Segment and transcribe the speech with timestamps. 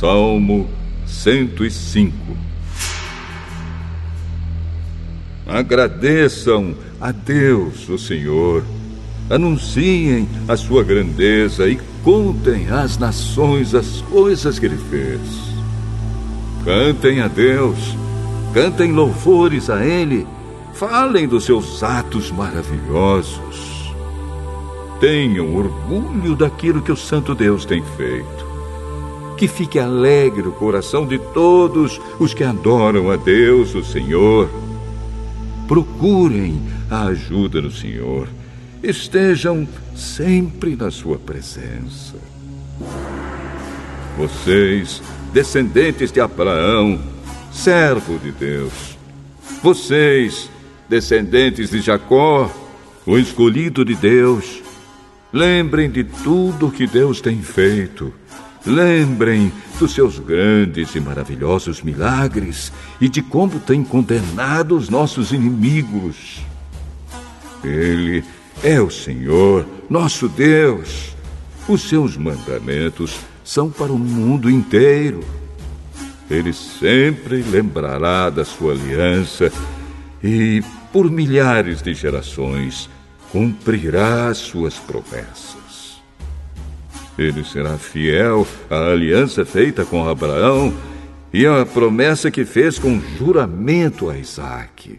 [0.00, 0.66] Salmo
[1.06, 2.14] 105
[5.46, 8.64] Agradeçam a Deus, o Senhor.
[9.28, 15.20] Anunciem a sua grandeza e contem às nações as coisas que ele fez.
[16.64, 17.76] Cantem a Deus,
[18.54, 20.26] cantem louvores a Ele,
[20.72, 23.92] falem dos seus atos maravilhosos.
[24.98, 28.49] Tenham orgulho daquilo que o Santo Deus tem feito.
[29.40, 34.50] Que fique alegre o coração de todos os que adoram a Deus, o Senhor.
[35.66, 36.60] Procurem
[36.90, 38.28] a ajuda do Senhor.
[38.82, 39.66] Estejam
[39.96, 42.16] sempre na Sua presença.
[44.18, 47.00] Vocês, descendentes de Abraão,
[47.50, 48.98] servo de Deus.
[49.62, 50.50] Vocês,
[50.86, 52.50] descendentes de Jacó,
[53.06, 54.62] o escolhido de Deus,
[55.32, 58.19] lembrem de tudo que Deus tem feito
[58.64, 66.42] Lembrem dos seus grandes e maravilhosos milagres e de como tem condenado os nossos inimigos.
[67.64, 68.22] Ele
[68.62, 71.14] é o Senhor, nosso Deus.
[71.66, 75.20] Os seus mandamentos são para o mundo inteiro.
[76.30, 79.50] Ele sempre lembrará da sua aliança
[80.22, 82.88] e, por milhares de gerações,
[83.32, 85.69] cumprirá as suas promessas.
[87.20, 90.72] Ele será fiel à aliança feita com Abraão
[91.30, 94.98] e à promessa que fez com juramento a Isaac.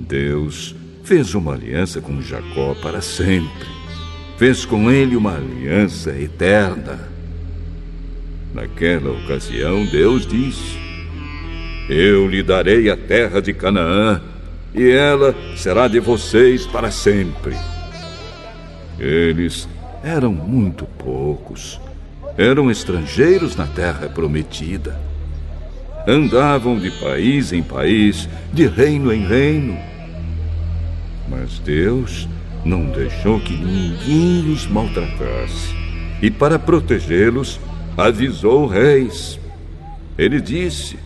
[0.00, 3.68] Deus fez uma aliança com Jacó para sempre.
[4.38, 7.06] Fez com ele uma aliança eterna.
[8.54, 10.91] Naquela ocasião, Deus disse:
[11.92, 14.20] eu lhe darei a terra de Canaã,
[14.74, 17.54] e ela será de vocês para sempre.
[18.98, 19.68] Eles
[20.02, 21.80] eram muito poucos.
[22.36, 24.98] Eram estrangeiros na terra prometida.
[26.06, 29.78] Andavam de país em país, de reino em reino.
[31.28, 32.28] Mas Deus
[32.64, 35.74] não deixou que ninguém os maltratasse.
[36.22, 37.60] E para protegê-los,
[37.96, 39.38] avisou reis.
[40.16, 40.96] Ele disse: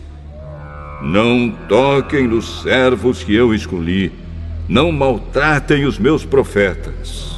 [1.01, 4.11] não toquem nos servos que eu escolhi.
[4.67, 7.37] Não maltratem os meus profetas.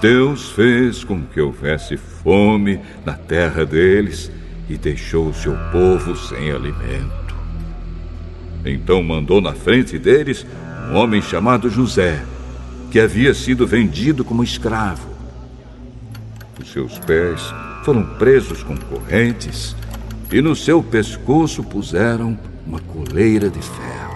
[0.00, 4.30] Deus fez com que houvesse fome na terra deles
[4.68, 7.34] e deixou o seu povo sem alimento.
[8.64, 10.44] Então mandou na frente deles
[10.90, 12.22] um homem chamado José,
[12.90, 15.08] que havia sido vendido como escravo.
[16.60, 17.40] Os seus pés
[17.84, 19.76] foram presos com correntes
[20.32, 24.14] e no seu pescoço puseram uma coleira de ferro.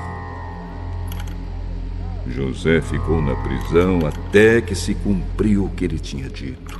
[2.27, 6.79] José ficou na prisão até que se cumpriu o que ele tinha dito.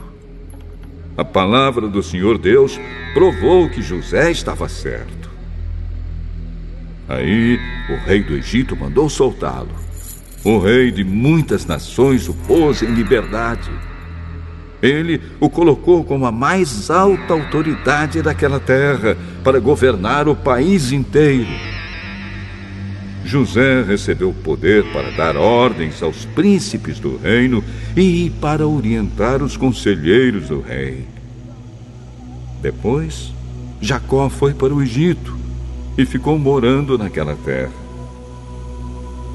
[1.17, 2.79] A palavra do Senhor Deus
[3.13, 5.29] provou que José estava certo.
[7.09, 7.59] Aí
[7.89, 9.75] o rei do Egito mandou soltá-lo.
[10.45, 13.71] O rei de muitas nações o pôs em liberdade
[14.83, 21.49] ele o colocou como a mais alta autoridade daquela terra para governar o país inteiro.
[23.25, 27.63] José recebeu poder para dar ordens aos príncipes do reino
[27.97, 31.05] e para orientar os conselheiros do rei.
[32.63, 33.33] Depois,
[33.81, 35.37] Jacó foi para o Egito
[35.97, 37.89] e ficou morando naquela terra.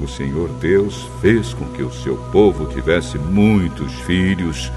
[0.00, 4.72] O Senhor Deus fez com que o seu povo tivesse muitos filhos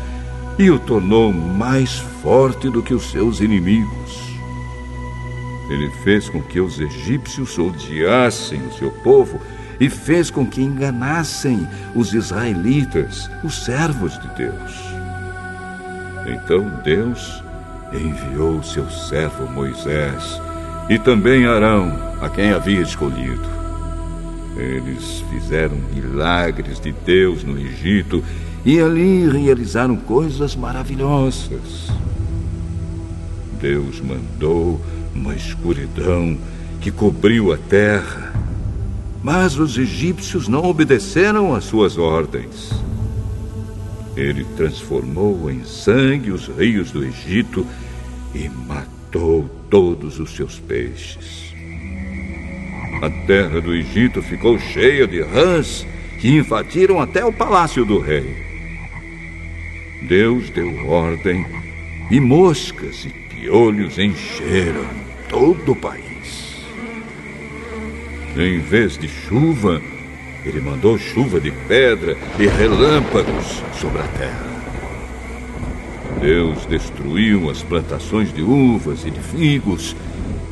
[0.60, 4.28] e o tornou mais forte do que os seus inimigos.
[5.70, 9.40] Ele fez com que os egípcios odiassem o seu povo
[9.80, 14.74] e fez com que enganassem os israelitas, os servos de Deus.
[16.26, 17.44] Então Deus
[17.94, 20.42] enviou seu servo Moisés
[20.90, 21.92] e também Arão,
[22.22, 23.58] a quem havia escolhido.
[24.58, 28.24] Eles fizeram milagres de Deus no Egito
[28.68, 31.90] e ali realizaram coisas maravilhosas.
[33.62, 34.82] Deus mandou
[35.16, 36.38] uma escuridão
[36.82, 38.34] que cobriu a terra,
[39.24, 42.74] mas os egípcios não obedeceram às suas ordens.
[44.18, 47.66] Ele transformou em sangue os rios do Egito
[48.36, 51.54] e matou todos os seus peixes.
[53.02, 55.88] A terra do Egito ficou cheia de rãs
[56.20, 58.57] que invadiram até o palácio do rei.
[60.02, 61.46] Deus deu ordem
[62.12, 64.86] e moscas e piolhos encheram
[65.30, 66.66] todo o país.
[68.38, 69.82] Em vez de chuva,
[70.46, 74.58] ele mandou chuva de pedra e relâmpagos sobre a terra.
[76.22, 79.96] Deus destruiu as plantações de uvas e de figos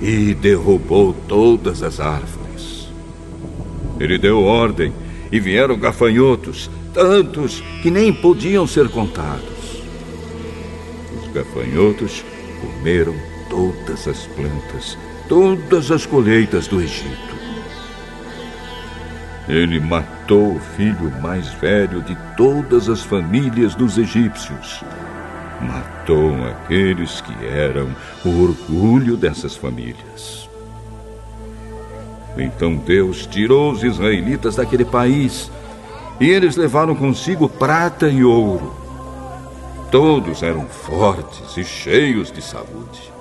[0.01, 2.89] e derrubou todas as árvores.
[3.99, 4.91] Ele deu ordem
[5.31, 9.83] e vieram gafanhotos, tantos que nem podiam ser contados.
[11.21, 12.25] Os gafanhotos
[12.59, 13.13] comeram
[13.47, 14.97] todas as plantas,
[15.29, 17.35] todas as colheitas do Egito.
[19.47, 24.83] Ele matou o filho mais velho de todas as famílias dos egípcios
[25.61, 27.89] matou aqueles que eram
[28.23, 30.49] o orgulho dessas famílias.
[32.37, 35.49] Então Deus tirou os israelitas daquele país
[36.19, 38.73] e eles levaram consigo prata e ouro.
[39.91, 43.13] Todos eram fortes e cheios de saúde.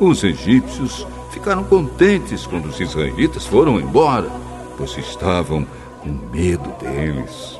[0.00, 4.30] Os egípcios ficaram contentes quando os israelitas foram embora,
[4.76, 5.66] pois estavam
[6.00, 7.58] com medo deles.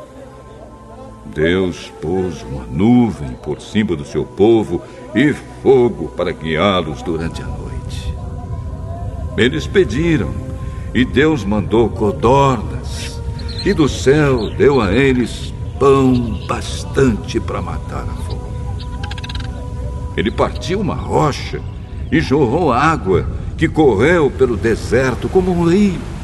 [1.26, 4.82] Deus pôs uma nuvem por cima do seu povo
[5.14, 5.32] e
[5.62, 8.14] fogo para guiá-los durante a noite.
[9.36, 10.32] Eles pediram,
[10.92, 12.73] e Deus mandou codornas,
[13.64, 18.40] e do céu deu a eles pão bastante para matar a fome.
[20.16, 21.60] Ele partiu uma rocha
[22.12, 23.26] e jorrou água
[23.56, 26.14] que correu pelo deserto como um rio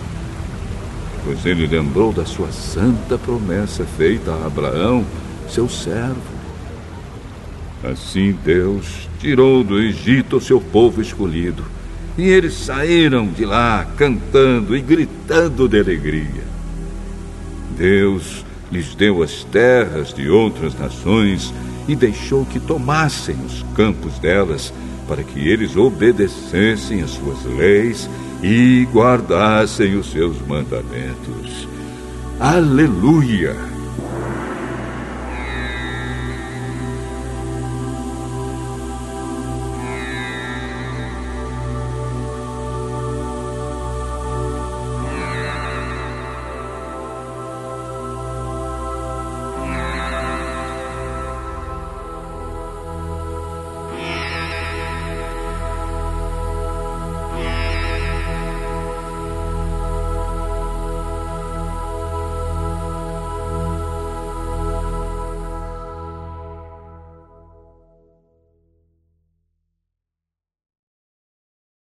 [1.24, 5.04] pois ele lembrou da sua santa promessa feita a Abraão,
[5.48, 6.40] seu servo.
[7.84, 11.64] Assim Deus tirou do Egito o seu povo escolhido,
[12.16, 16.49] e eles saíram de lá cantando e gritando de alegria.
[17.80, 21.52] Deus lhes deu as terras de outras nações
[21.88, 24.70] e deixou que tomassem os campos delas,
[25.08, 28.08] para que eles obedecessem às suas leis
[28.42, 31.66] e guardassem os seus mandamentos.
[32.38, 33.56] Aleluia!